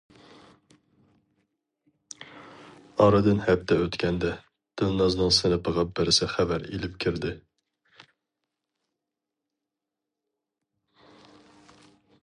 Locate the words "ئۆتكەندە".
3.81-4.31